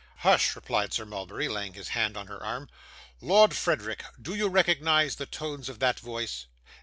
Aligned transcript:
'Hush!' 0.25 0.55
replied 0.55 0.91
Sir 0.93 1.05
Mulberry, 1.05 1.47
laying 1.47 1.75
his 1.75 1.89
hand 1.89 2.17
on 2.17 2.25
her 2.25 2.41
arm. 2.43 2.67
'Lord 3.21 3.55
Frederick, 3.55 4.03
do 4.19 4.33
you 4.33 4.47
recognise 4.47 5.17
the 5.17 5.27
tones 5.27 5.69
of 5.69 5.77
that 5.77 5.99
voice? 5.99 6.47